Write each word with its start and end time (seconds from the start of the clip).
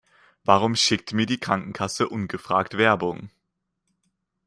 Warum 0.43 0.75
schickt 0.75 1.13
mir 1.13 1.27
die 1.27 1.37
Krankenkasse 1.39 2.09
ungefragt 2.09 2.75
Werbung? 2.75 3.29